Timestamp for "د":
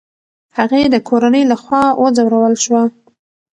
0.87-0.95